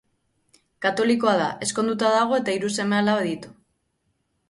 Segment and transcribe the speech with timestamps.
[0.85, 3.57] Katolikoa da, ezkonduta dago eta hiru seme-alaba ditu.